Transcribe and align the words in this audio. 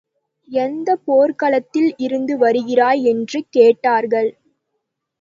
எந்தப் 0.49 1.03
போர்க்களத்தில் 1.05 1.93
இருந்து 1.97 2.37
வருகிறாய்? 2.37 3.03
என்று 3.05 3.41
கேட்டார்கள். 3.49 4.31